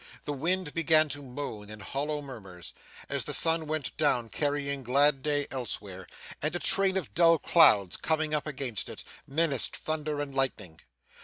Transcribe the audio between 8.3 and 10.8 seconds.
up against it, menaced thunder and lightning.